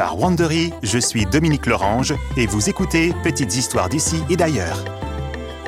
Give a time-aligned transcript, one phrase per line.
[0.00, 4.82] par Wandery, je suis Dominique Lorange et vous écoutez Petites histoires d'ici et d'ailleurs.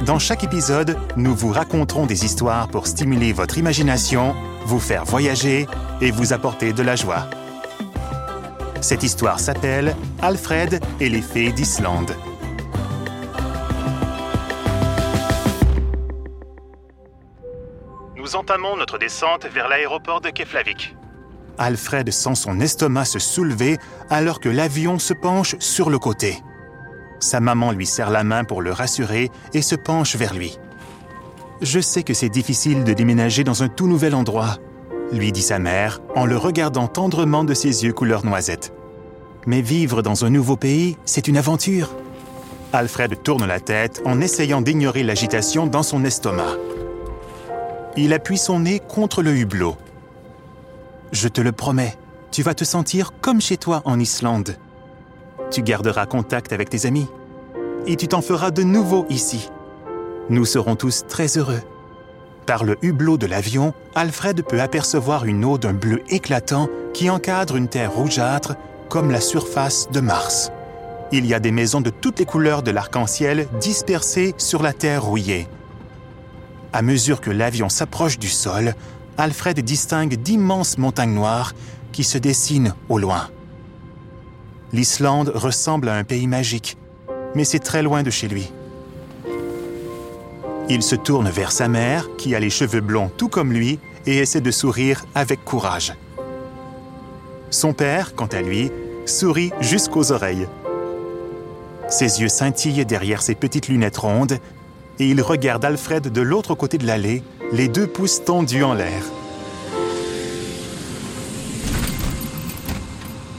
[0.06, 5.66] Dans chaque épisode, nous vous raconterons des histoires pour stimuler votre imagination, vous faire voyager
[6.00, 7.28] et vous apporter de la joie.
[8.80, 12.16] Cette histoire s'appelle Alfred et les fées d'Islande.
[18.16, 20.96] Nous entamons notre descente vers l'aéroport de Keflavik.
[21.58, 23.78] Alfred sent son estomac se soulever
[24.10, 26.42] alors que l'avion se penche sur le côté.
[27.20, 30.58] Sa maman lui serre la main pour le rassurer et se penche vers lui.
[31.60, 34.58] Je sais que c'est difficile de déménager dans un tout nouvel endroit,
[35.12, 38.72] lui dit sa mère en le regardant tendrement de ses yeux couleur noisette.
[39.46, 41.94] Mais vivre dans un nouveau pays, c'est une aventure.
[42.72, 46.56] Alfred tourne la tête en essayant d'ignorer l'agitation dans son estomac.
[47.96, 49.76] Il appuie son nez contre le hublot.
[51.12, 51.94] Je te le promets,
[52.30, 54.56] tu vas te sentir comme chez toi en Islande.
[55.50, 57.06] Tu garderas contact avec tes amis
[57.86, 59.50] et tu t'en feras de nouveau ici.
[60.30, 61.60] Nous serons tous très heureux.
[62.46, 67.56] Par le hublot de l'avion, Alfred peut apercevoir une eau d'un bleu éclatant qui encadre
[67.56, 68.54] une terre rougeâtre
[68.88, 70.50] comme la surface de Mars.
[71.12, 75.04] Il y a des maisons de toutes les couleurs de l'arc-en-ciel dispersées sur la terre
[75.04, 75.46] rouillée.
[76.72, 78.74] À mesure que l'avion s'approche du sol,
[79.18, 81.52] Alfred distingue d'immenses montagnes noires
[81.92, 83.28] qui se dessinent au loin.
[84.72, 86.78] L'Islande ressemble à un pays magique,
[87.34, 88.50] mais c'est très loin de chez lui.
[90.68, 94.18] Il se tourne vers sa mère, qui a les cheveux blonds tout comme lui, et
[94.18, 95.92] essaie de sourire avec courage.
[97.50, 98.70] Son père, quant à lui,
[99.04, 100.48] sourit jusqu'aux oreilles.
[101.88, 104.38] Ses yeux scintillent derrière ses petites lunettes rondes,
[104.98, 107.22] et il regarde Alfred de l'autre côté de l'allée,
[107.52, 109.02] les deux pouces tendus en l'air.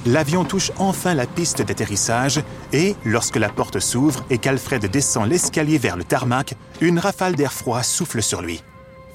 [0.05, 2.42] L'avion touche enfin la piste d'atterrissage
[2.73, 7.54] et, lorsque la porte s'ouvre et qu'Alfred descend l'escalier vers le tarmac, une rafale d'air
[7.54, 8.61] froid souffle sur lui.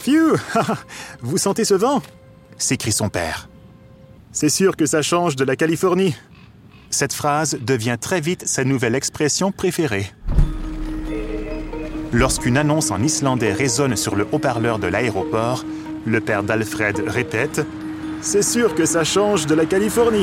[0.01, 0.37] Phew
[1.21, 2.03] Vous sentez ce vent?
[2.57, 3.49] S'écrie son père.
[4.33, 6.17] C'est sûr que ça change de la Californie.
[6.91, 10.11] Cette phrase devient très vite sa nouvelle expression préférée.
[12.13, 15.65] Lorsqu'une annonce en islandais résonne sur le haut-parleur de l'aéroport,
[16.07, 17.59] le père d'Alfred répète⁇
[18.23, 20.23] C'est sûr que ça change de la Californie!⁇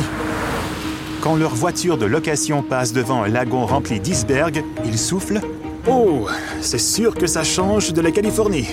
[1.22, 5.36] Quand leur voiture de location passe devant un lagon rempli d'icebergs, il souffle⁇
[5.88, 6.28] Oh,
[6.60, 8.68] c'est sûr que ça change de la Californie!⁇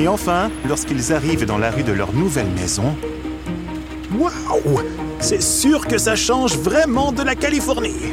[0.00, 2.96] Et enfin, lorsqu'ils arrivent dans la rue de leur nouvelle maison,
[4.18, 4.80] Waouh
[5.20, 8.12] C'est sûr que ça change vraiment de la Californie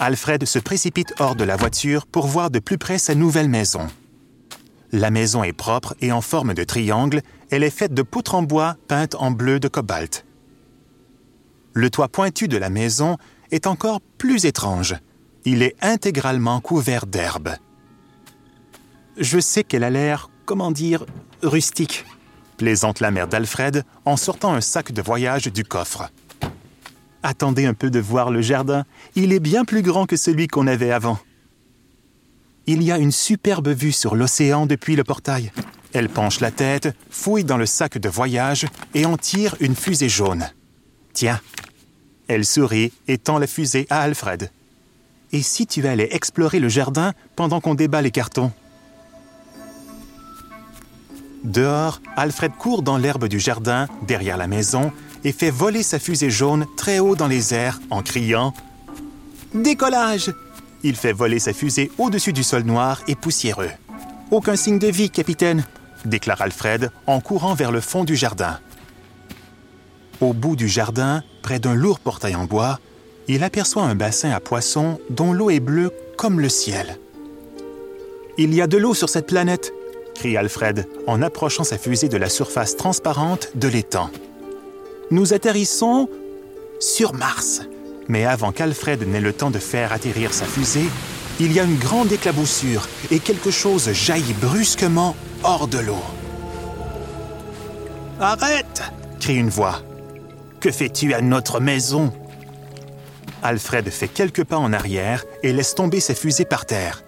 [0.00, 3.88] Alfred se précipite hors de la voiture pour voir de plus près sa nouvelle maison.
[4.92, 8.42] La maison est propre et en forme de triangle, elle est faite de poutres en
[8.42, 10.24] bois peintes en bleu de cobalt.
[11.74, 13.16] Le toit pointu de la maison
[13.50, 14.96] est encore plus étrange.
[15.44, 17.50] Il est intégralement couvert d'herbe.
[19.16, 21.04] Je sais qu'elle a l'air, comment dire,
[21.42, 22.04] rustique,
[22.56, 26.10] plaisante la mère d'Alfred en sortant un sac de voyage du coffre.
[27.22, 28.84] Attendez un peu de voir le jardin.
[29.14, 31.18] Il est bien plus grand que celui qu'on avait avant.
[32.66, 35.52] Il y a une superbe vue sur l'océan depuis le portail.
[35.94, 40.08] Elle penche la tête, fouille dans le sac de voyage et en tire une fusée
[40.08, 40.50] jaune.
[41.12, 41.40] Tiens.
[42.28, 44.50] Elle sourit et tend la fusée à Alfred.
[45.32, 48.52] Et si tu allais explorer le jardin pendant qu'on débat les cartons?
[51.44, 54.92] Dehors, Alfred court dans l'herbe du jardin, derrière la maison,
[55.24, 58.54] et fait voler sa fusée jaune très haut dans les airs en criant⁇
[59.62, 60.28] Décollage!⁇
[60.82, 63.70] Il fait voler sa fusée au-dessus du sol noir et poussiéreux.
[64.30, 65.64] Aucun signe de vie, capitaine,
[66.04, 68.58] déclare Alfred en courant vers le fond du jardin.
[70.20, 72.78] Au bout du jardin, près d'un lourd portail en bois,
[73.28, 76.98] il aperçoit un bassin à poissons dont l'eau est bleue comme le ciel.
[78.36, 79.72] Il y a de l'eau sur cette planète,
[80.14, 84.10] crie Alfred en approchant sa fusée de la surface transparente de l'étang.
[85.10, 86.08] Nous atterrissons
[86.80, 87.62] sur Mars.
[88.08, 90.88] Mais avant qu'Alfred n'ait le temps de faire atterrir sa fusée,
[91.40, 96.02] il y a une grande éclaboussure et quelque chose jaillit brusquement hors de l'eau.
[98.20, 98.82] Arrête
[99.20, 99.80] crie une voix.
[100.60, 102.12] Que fais-tu à notre maison?
[103.42, 107.02] Alfred fait quelques pas en arrière et laisse tomber sa fusée par terre.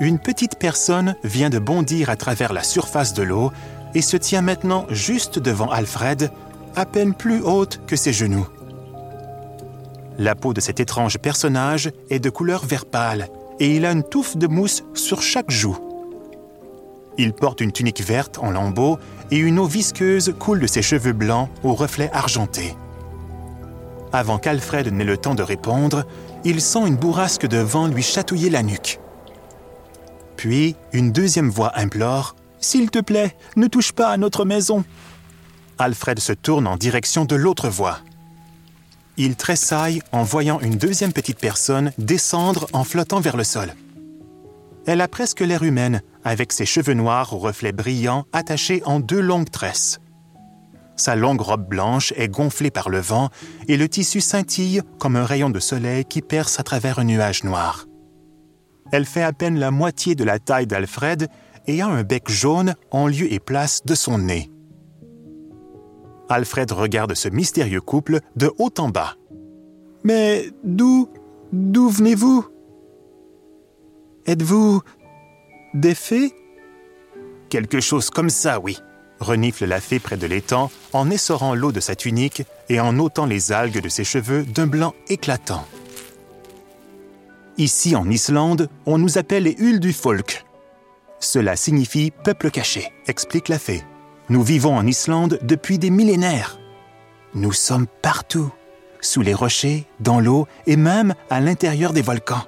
[0.00, 3.52] Une petite personne vient de bondir à travers la surface de l'eau
[3.94, 6.30] et se tient maintenant juste devant Alfred,
[6.76, 8.46] à peine plus haute que ses genoux.
[10.18, 13.28] La peau de cet étrange personnage est de couleur vert pâle
[13.60, 15.78] et il a une touffe de mousse sur chaque joue.
[17.18, 18.98] Il porte une tunique verte en lambeaux
[19.30, 22.76] et une eau visqueuse coule de ses cheveux blancs aux reflets argentés.
[24.12, 26.04] Avant qu'Alfred n'ait le temps de répondre,
[26.44, 29.00] il sent une bourrasque de vent lui chatouiller la nuque.
[30.36, 34.84] Puis, une deuxième voix implore S'il te plaît, ne touche pas à notre maison.
[35.78, 37.98] Alfred se tourne en direction de l'autre voix.
[39.16, 43.74] Il tressaille en voyant une deuxième petite personne descendre en flottant vers le sol.
[44.86, 49.20] Elle a presque l'air humaine, avec ses cheveux noirs aux reflets brillants attachés en deux
[49.20, 50.00] longues tresses.
[50.96, 53.30] Sa longue robe blanche est gonflée par le vent
[53.68, 57.44] et le tissu scintille comme un rayon de soleil qui perce à travers un nuage
[57.44, 57.86] noir.
[58.90, 61.28] Elle fait à peine la moitié de la taille d'Alfred
[61.66, 64.50] et a un bec jaune en lieu et place de son nez.
[66.28, 69.16] Alfred regarde ce mystérieux couple de haut en bas.
[70.04, 71.08] Mais d'où...
[71.52, 72.46] d'où venez-vous?
[74.26, 74.82] Êtes-vous
[75.74, 76.32] des fées?
[77.48, 78.78] Quelque chose comme ça, oui,
[79.20, 83.26] renifle la fée près de l'étang en essorant l'eau de sa tunique et en ôtant
[83.26, 85.64] les algues de ses cheveux d'un blanc éclatant.
[87.56, 90.44] Ici, en Islande, on nous appelle les Hules du Folk.
[91.20, 93.82] Cela signifie peuple caché, explique la fée.
[94.30, 96.58] Nous vivons en Islande depuis des millénaires.
[97.32, 98.52] Nous sommes partout,
[99.00, 102.44] sous les rochers, dans l'eau et même à l'intérieur des volcans.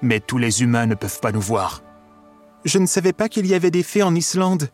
[0.00, 1.82] Mais tous les humains ne peuvent pas nous voir.
[2.64, 4.70] Je ne savais pas qu'il y avait des fées en Islande.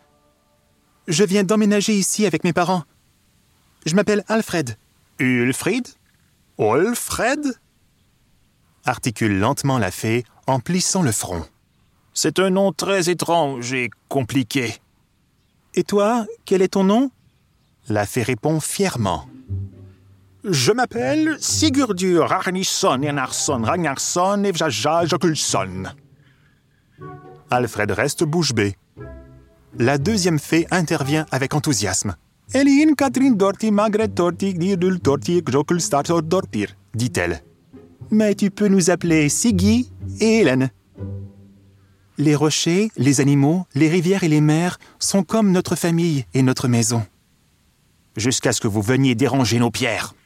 [1.09, 2.85] Je viens d'emménager ici avec mes parents.
[3.85, 4.77] Je m'appelle Alfred.
[5.19, 5.89] Ulfried?
[6.57, 7.59] Olfred?
[8.85, 11.45] Articule lentement la fée en plissant le front.
[12.15, 14.75] C'est un nom très étrange et compliqué.
[15.75, 17.11] Et toi, quel est ton nom?
[17.89, 19.27] La fée répond fièrement.
[20.45, 25.85] Je m'appelle Sigurdur Arnisson Enarsson Ragnarsson Evjaja Jokulsson.
[27.51, 28.77] Alfred reste bouche bée.
[29.79, 32.15] La deuxième fée intervient avec enthousiasme.
[32.55, 37.43] Elin Katrin Dorti Magret Torti Dirdul Torti Jokulstator Dortir, dit-elle.
[38.11, 40.71] Mais tu peux nous appeler Siggy et Hélène.
[42.19, 46.67] Les rochers, les animaux, les rivières et les mers sont comme notre famille et notre
[46.67, 47.07] maison.
[48.17, 50.17] Jusqu'à ce que vous veniez déranger nos pierres,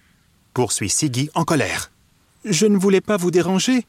[0.55, 1.93] poursuit Siggy en colère.
[2.47, 3.85] Je ne voulais pas vous déranger.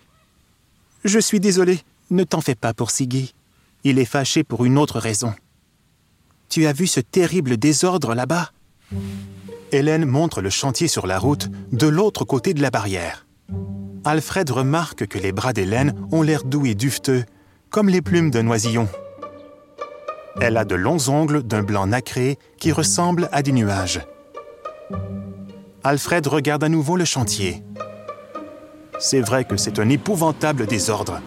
[1.06, 1.80] Je suis désolé.
[2.10, 3.34] Ne t'en fais pas pour Siggy.
[3.86, 5.34] Il est fâché pour une autre raison.
[6.50, 8.52] Tu as vu ce terrible désordre là-bas?
[9.72, 13.26] Hélène montre le chantier sur la route de l'autre côté de la barrière.
[14.04, 17.24] Alfred remarque que les bras d'Hélène ont l'air doux et duveteux,
[17.74, 18.88] comme les plumes d'un oisillon.
[20.40, 24.02] Elle a de longs ongles d'un blanc nacré qui ressemble à des nuages.
[25.84, 27.64] Alfred regarde à nouveau le chantier.
[29.00, 31.20] C'est vrai que c'est un épouvantable désordre.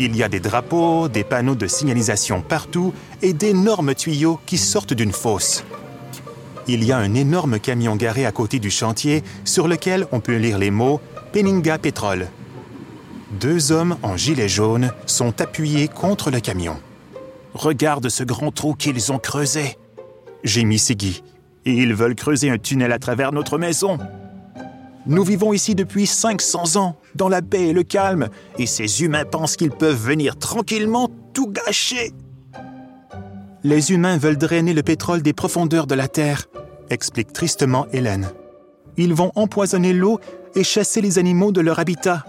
[0.00, 2.92] Il y a des drapeaux, des panneaux de signalisation partout
[3.22, 5.64] et d'énormes tuyaux qui sortent d'une fosse.
[6.66, 10.38] Il y a un énorme camion garé à côté du chantier sur lequel on peut
[10.38, 11.00] lire les mots
[11.32, 12.26] Peninga Pétrole
[13.34, 16.76] deux hommes en gilet jaune sont appuyés contre le camion.
[17.52, 19.76] Regarde ce grand trou qu'ils ont creusé.
[20.42, 21.22] Gémit Siggy.
[21.66, 23.98] Et ils veulent creuser un tunnel à travers notre maison.
[25.06, 28.28] Nous vivons ici depuis 500 ans, dans la paix et le calme,
[28.58, 32.12] et ces humains pensent qu'ils peuvent venir tranquillement tout gâcher.
[33.62, 36.46] Les humains veulent drainer le pétrole des profondeurs de la Terre,
[36.90, 38.30] explique tristement Hélène.
[38.96, 40.20] Ils vont empoisonner l'eau
[40.54, 42.24] et chasser les animaux de leur habitat.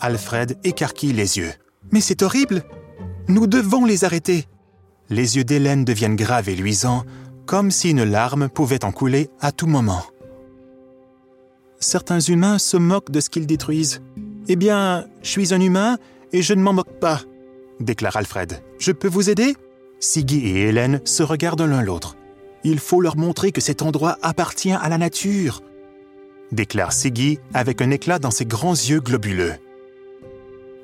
[0.00, 1.52] Alfred écarquille les yeux.
[1.92, 2.64] Mais c'est horrible
[3.28, 4.46] Nous devons les arrêter
[5.10, 7.04] Les yeux d'Hélène deviennent graves et luisants,
[7.46, 10.02] comme si une larme pouvait en couler à tout moment.
[11.80, 14.02] Certains humains se moquent de ce qu'ils détruisent.
[14.48, 15.96] Eh bien, je suis un humain
[16.32, 17.22] et je ne m'en moque pas,
[17.80, 18.62] déclare Alfred.
[18.78, 19.56] Je peux vous aider?
[20.00, 22.16] Siggy et Hélène se regardent l'un l'autre.
[22.64, 25.62] Il faut leur montrer que cet endroit appartient à la nature,
[26.52, 29.54] déclare Siggy avec un éclat dans ses grands yeux globuleux.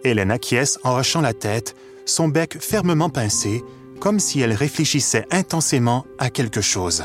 [0.05, 3.63] Hélène acquiesce en hochant la tête, son bec fermement pincé,
[4.01, 7.05] comme si elle réfléchissait intensément à quelque chose.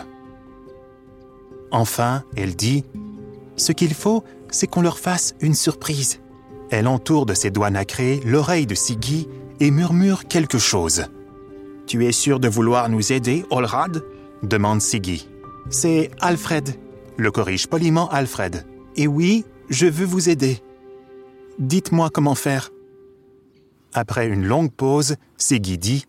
[1.71, 2.83] Enfin, elle dit
[3.55, 6.19] Ce qu'il faut, c'est qu'on leur fasse une surprise.
[6.71, 9.27] Elle entoure de ses doigts nacrés l'oreille de Siggy
[9.59, 11.05] et murmure quelque chose.
[11.87, 14.03] Tu es sûr de vouloir nous aider, Olrad?
[14.43, 15.27] demande Siggy.
[15.69, 16.69] C'est Alfred,
[17.17, 18.65] le corrige poliment Alfred.
[18.95, 20.59] Et oui, je veux vous aider.
[21.59, 22.71] Dites-moi comment faire.
[23.93, 26.05] Après une longue pause, Siggy dit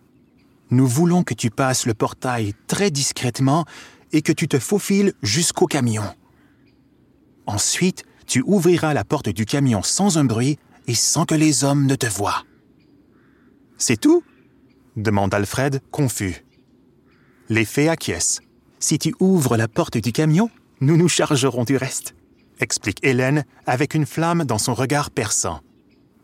[0.71, 3.65] Nous voulons que tu passes le portail très discrètement
[4.13, 6.05] et que tu te faufiles jusqu'au camion.
[7.47, 11.87] Ensuite, tu ouvriras la porte du camion sans un bruit et sans que les hommes
[11.87, 12.45] ne te voient.
[13.79, 14.23] C'est tout?
[14.97, 16.45] demande Alfred, confus.
[17.49, 18.41] Les fées acquiescent.
[18.79, 22.15] Si tu ouvres la porte du camion, nous nous chargerons du reste,
[22.61, 25.61] explique Hélène avec une flamme dans son regard perçant.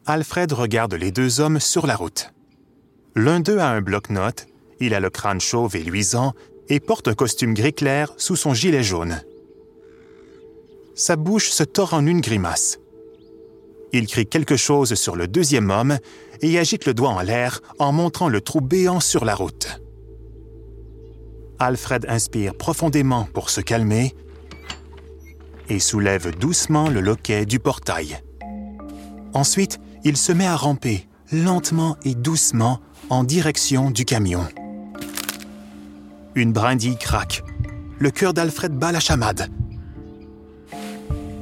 [0.08, 2.32] Alfred regarde les deux hommes sur la route.
[3.16, 4.46] L'un d'eux a un bloc-notes,
[4.78, 6.32] il a le crâne chauve et luisant
[6.68, 9.20] et porte un costume gris clair sous son gilet jaune.
[10.94, 12.78] Sa bouche se tord en une grimace.
[13.92, 15.98] Il crie quelque chose sur le deuxième homme
[16.40, 19.80] et agite le doigt en l'air en montrant le trou béant sur la route.
[21.58, 24.14] Alfred inspire profondément pour se calmer
[25.68, 28.20] et soulève doucement le loquet du portail.
[29.36, 34.48] Ensuite, il se met à ramper, lentement et doucement, en direction du camion.
[36.34, 37.44] Une brindille craque.
[37.98, 39.50] Le cœur d'Alfred bat la chamade.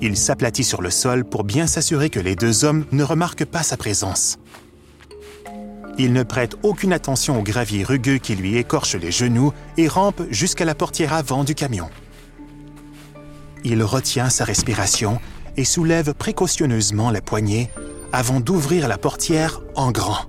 [0.00, 3.62] Il s'aplatit sur le sol pour bien s'assurer que les deux hommes ne remarquent pas
[3.62, 4.38] sa présence.
[5.96, 10.20] Il ne prête aucune attention au gravier rugueux qui lui écorche les genoux et rampe
[10.30, 11.88] jusqu'à la portière avant du camion.
[13.62, 15.20] Il retient sa respiration
[15.56, 17.70] et soulève précautionneusement la poignée
[18.12, 20.26] avant d'ouvrir la portière en grand.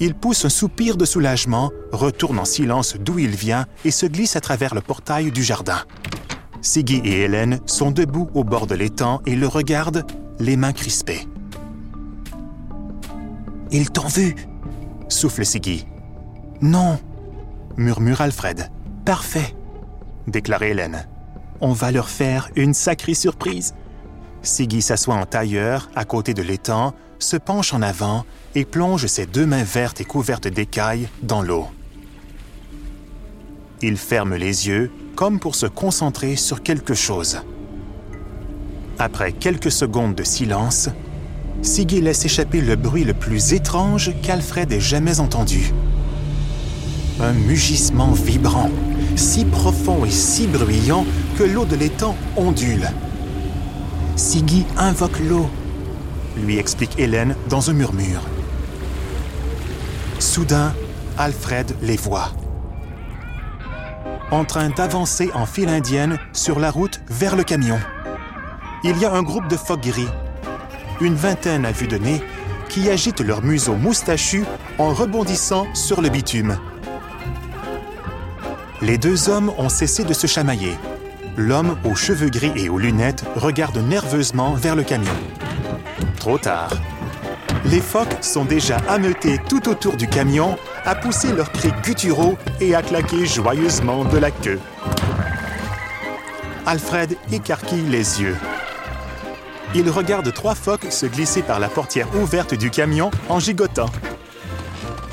[0.00, 4.36] Il pousse un soupir de soulagement, retourne en silence d'où il vient et se glisse
[4.36, 5.78] à travers le portail du jardin.
[6.62, 10.04] Siggy et Hélène sont debout au bord de l'étang et le regardent,
[10.40, 11.28] les mains crispées.
[13.70, 14.34] Ils t'ont vu
[15.08, 15.86] souffle Siggy.
[16.60, 16.98] Non,
[17.76, 18.70] murmure Alfred.
[19.04, 19.54] Parfait,
[20.26, 21.06] déclare Hélène.
[21.60, 23.74] On va leur faire une sacrée surprise.
[24.44, 28.24] Siggy s'assoit en tailleur à côté de l'étang, se penche en avant
[28.54, 31.66] et plonge ses deux mains vertes et couvertes d'écailles dans l'eau.
[33.80, 37.40] Il ferme les yeux comme pour se concentrer sur quelque chose.
[38.98, 40.88] Après quelques secondes de silence,
[41.62, 45.72] Siggy laisse échapper le bruit le plus étrange qu'Alfred ait jamais entendu.
[47.20, 48.70] Un mugissement vibrant,
[49.16, 51.06] si profond et si bruyant
[51.38, 52.88] que l'eau de l'étang ondule.
[54.16, 55.50] Siggy invoque l'eau,
[56.36, 58.22] lui explique Hélène dans un murmure.
[60.20, 60.72] Soudain,
[61.18, 62.30] Alfred les voit.
[64.30, 67.78] En train d'avancer en file indienne sur la route vers le camion.
[68.84, 70.08] Il y a un groupe de phoques gris,
[71.00, 72.22] une vingtaine à vue de nez,
[72.68, 74.44] qui agitent leur museau moustachu
[74.78, 76.56] en rebondissant sur le bitume.
[78.80, 80.76] Les deux hommes ont cessé de se chamailler
[81.36, 85.12] l'homme aux cheveux gris et aux lunettes regarde nerveusement vers le camion.
[86.16, 86.70] Trop tard.
[87.64, 92.74] Les phoques sont déjà ameutés tout autour du camion, à pousser leurs cris gutturaux et
[92.74, 94.60] à claquer joyeusement de la queue.
[96.66, 98.36] Alfred écarquille les yeux.
[99.74, 103.90] Il regarde trois phoques se glisser par la portière ouverte du camion en gigotant.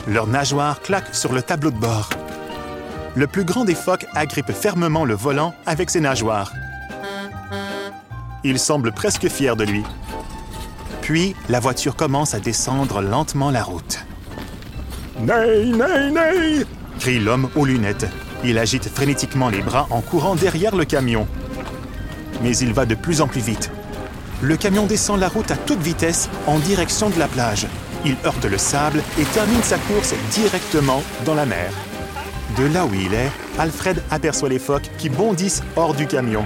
[0.07, 2.09] Leurs nageoires claquent sur le tableau de bord
[3.15, 6.51] le plus grand des phoques agrippe fermement le volant avec ses nageoires.
[8.44, 9.84] Il semble presque fier de lui.
[11.01, 14.00] Puis, la voiture commence à descendre lentement la route.
[15.20, 16.65] Neigh, neigh, neigh
[17.01, 18.06] crie l'homme aux lunettes.
[18.44, 21.27] Il agite frénétiquement les bras en courant derrière le camion.
[22.44, 23.72] Mais il va de plus en plus vite.
[24.44, 27.65] Le camion descend la route à toute vitesse en direction de la plage.
[28.06, 31.72] Il heurte le sable et termine sa course directement dans la mer.
[32.58, 36.46] De là où il est, Alfred aperçoit les phoques qui bondissent hors du camion.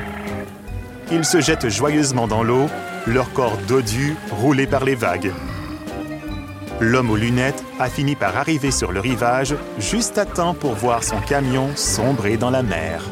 [1.12, 2.68] Ils se jettent joyeusement dans l'eau,
[3.08, 5.32] leur corps dodu roulé par les vagues.
[6.80, 11.04] L'homme aux lunettes a fini par arriver sur le rivage juste à temps pour voir
[11.04, 13.04] son camion sombrer dans la mer.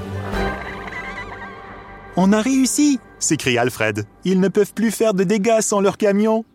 [2.15, 4.05] On a réussi s'écrie Alfred.
[4.25, 6.45] Ils ne peuvent plus faire de dégâts sans leur camion.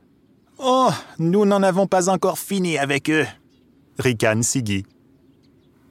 [0.59, 3.27] Oh, nous n'en avons pas encore fini avec eux,
[3.99, 4.85] ricane Siggy.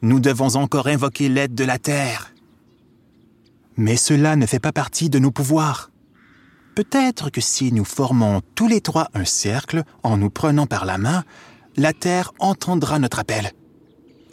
[0.01, 2.33] Nous devons encore invoquer l'aide de la Terre.
[3.77, 5.91] Mais cela ne fait pas partie de nos pouvoirs.
[6.75, 10.99] Peut-être que si nous formons tous les trois un cercle en nous prenant par la
[10.99, 11.23] main,
[11.75, 13.51] la Terre entendra notre appel.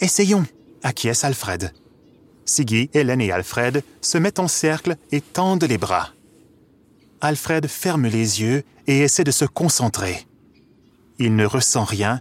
[0.00, 0.44] Essayons,
[0.83, 1.73] acquiesce Alfred.
[2.44, 6.11] Siggy, Hélène et Alfred se mettent en cercle et tendent les bras.
[7.23, 10.26] Alfred ferme les yeux et essaie de se concentrer.
[11.18, 12.21] Il ne ressent rien,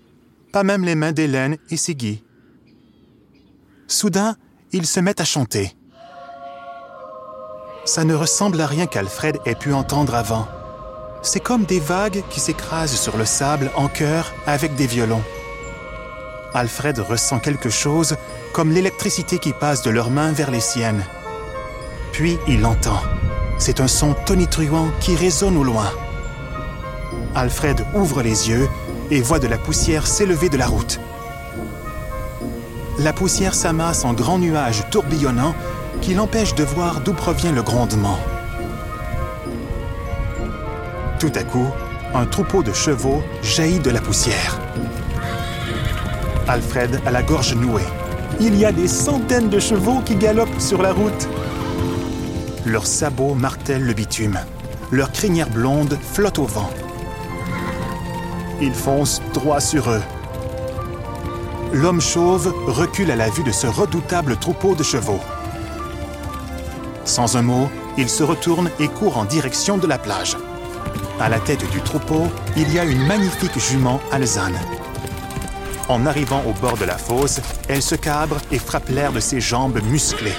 [0.54, 2.24] pas même les mains d'Hélène et Siggy.
[3.88, 4.36] Soudain,
[4.72, 5.75] ils se mettent à chanter.
[7.86, 10.48] Ça ne ressemble à rien qu'Alfred ait pu entendre avant.
[11.22, 15.24] C'est comme des vagues qui s'écrasent sur le sable en chœur avec des violons.
[16.54, 18.16] Alfred ressent quelque chose
[18.54, 21.04] comme l'électricité qui passe de leurs mains vers les siennes.
[22.12, 23.02] Puis il l'entend.
[23.58, 25.92] C'est un son tonitruant qui résonne au loin.
[27.36, 28.68] Alfred ouvre les yeux
[29.10, 31.00] et voit de la poussière s'élever de la route.
[33.04, 35.56] La poussière s'amasse en grands nuages tourbillonnants
[36.02, 38.18] qui l'empêchent de voir d'où provient le grondement.
[41.20, 41.68] Tout à coup,
[42.14, 44.60] un troupeau de chevaux jaillit de la poussière.
[46.48, 47.82] Alfred a la gorge nouée.
[48.40, 51.28] Il y a des centaines de chevaux qui galopent sur la route.
[52.66, 54.40] Leurs sabots martèlent le bitume.
[54.92, 56.70] Leurs crinières blondes flottent au vent.
[58.62, 60.02] Ils foncent droit sur eux.
[61.74, 65.20] L'homme chauve recule à la vue de ce redoutable troupeau de chevaux.
[67.03, 70.38] Sans un mot, il se retourne et court en direction de la plage.
[71.20, 74.60] À la tête du troupeau, il y a une magnifique jument alezane.
[75.89, 79.42] En arrivant au bord de la fosse, elle se cabre et frappe l'air de ses
[79.42, 80.38] jambes musclées.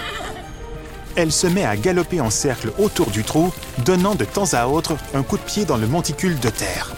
[1.16, 3.52] Elle se met à galoper en cercle autour du trou,
[3.84, 6.93] donnant de temps à autre un coup de pied dans le monticule de terre.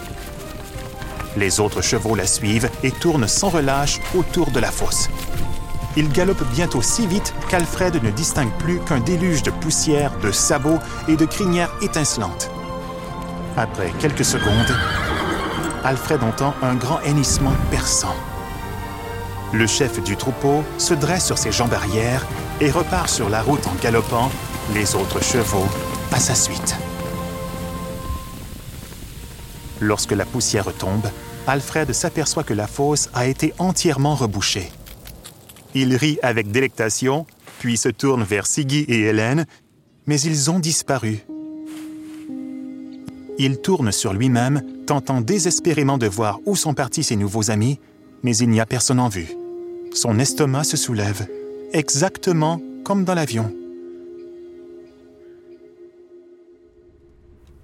[1.37, 5.07] Les autres chevaux la suivent et tournent sans relâche autour de la fosse.
[5.95, 10.79] Ils galopent bientôt si vite qu'Alfred ne distingue plus qu'un déluge de poussière, de sabots
[11.07, 12.49] et de crinières étincelantes.
[13.55, 14.75] Après quelques secondes,
[15.83, 18.15] Alfred entend un grand hennissement perçant.
[19.53, 22.25] Le chef du troupeau se dresse sur ses jambes arrière
[22.61, 24.31] et repart sur la route en galopant,
[24.73, 25.67] les autres chevaux
[26.11, 26.75] à sa suite.
[29.79, 31.07] Lorsque la poussière tombe,
[31.47, 34.69] Alfred s'aperçoit que la fosse a été entièrement rebouchée.
[35.73, 37.25] Il rit avec délectation,
[37.59, 39.45] puis se tourne vers Siggy et Hélène,
[40.05, 41.25] mais ils ont disparu.
[43.39, 47.79] Il tourne sur lui-même, tentant désespérément de voir où sont partis ses nouveaux amis,
[48.23, 49.29] mais il n'y a personne en vue.
[49.93, 51.27] Son estomac se soulève,
[51.73, 53.53] exactement comme dans l'avion.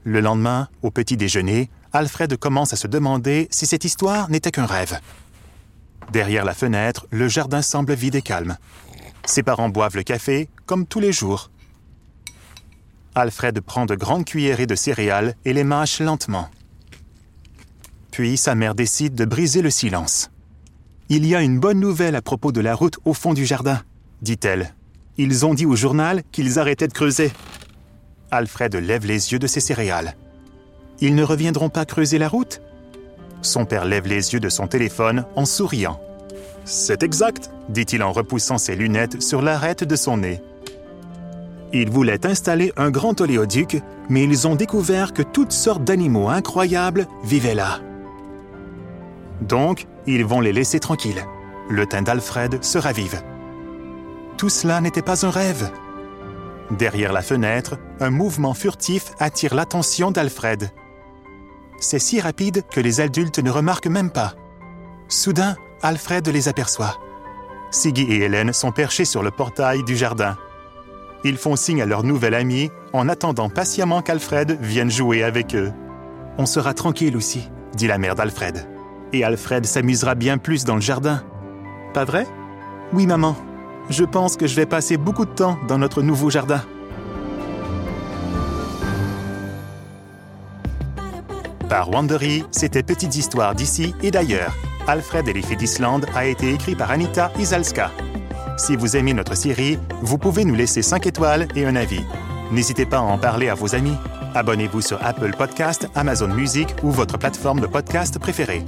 [0.04, 4.66] Le lendemain, au petit déjeuner, Alfred commence à se demander si cette histoire n'était qu'un
[4.66, 5.00] rêve.
[6.12, 8.58] Derrière la fenêtre, le jardin semble vide et calme.
[9.26, 11.50] Ses parents boivent le café, comme tous les jours.
[13.16, 16.50] Alfred prend de grandes cuillerées de céréales et les mâche lentement.
[18.12, 20.30] Puis sa mère décide de briser le silence.
[21.10, 23.82] Il y a une bonne nouvelle à propos de la route au fond du jardin,
[24.22, 24.74] dit-elle.
[25.18, 27.32] Ils ont dit au journal qu'ils arrêtaient de creuser.
[28.34, 30.16] Alfred lève les yeux de ses céréales.
[31.00, 32.62] Ils ne reviendront pas creuser la route?
[33.42, 36.00] Son père lève les yeux de son téléphone en souriant.
[36.66, 40.42] C'est exact, dit-il en repoussant ses lunettes sur l'arête de son nez.
[41.74, 47.08] Ils voulaient installer un grand oléoduc, mais ils ont découvert que toutes sortes d'animaux incroyables
[47.24, 47.80] vivaient là.
[49.42, 51.26] Donc, ils vont les laisser tranquilles.
[51.70, 53.22] Le teint d'Alfred se ravive.
[54.38, 55.70] Tout cela n'était pas un rêve.
[56.78, 60.72] Derrière la fenêtre, un mouvement furtif attire l'attention d'Alfred.
[61.80, 64.34] C'est si rapide que les adultes ne remarquent même pas.
[65.08, 66.98] Soudain, Alfred les aperçoit.
[67.70, 70.38] Siggy et Hélène sont perchés sur le portail du jardin.
[71.24, 75.72] Ils font signe à leur nouvel ami en attendant patiemment qu'Alfred vienne jouer avec eux.
[76.40, 78.68] On sera tranquille aussi, dit la mère d'Alfred.
[79.12, 81.24] Et Alfred s'amusera bien plus dans le jardin.
[81.94, 82.26] Pas vrai?
[82.94, 83.36] Oui, maman.
[83.90, 86.62] Je pense que je vais passer beaucoup de temps dans notre nouveau jardin.
[91.70, 94.56] Par Wandery, c'était Petites histoires d'ici et d'ailleurs.
[94.88, 97.92] Alfred et les d'Islande a été écrit par Anita Isalska.
[98.58, 102.04] Si vous aimez notre série, vous pouvez nous laisser 5 étoiles et un avis.
[102.52, 103.96] N'hésitez pas à en parler à vos amis.
[104.36, 108.64] Abonnez-vous sur Apple Podcast, Amazon Music ou votre plateforme de podcast préférée.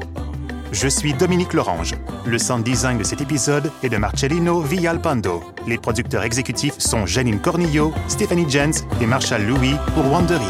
[0.75, 1.93] Je suis Dominique Lorange.
[2.25, 5.41] Le sound design de cet épisode est de Marcellino Villalpando.
[5.65, 10.43] Les producteurs exécutifs sont Janine Cornillo, Stéphanie Jens et Marshall Louis pour Wandery.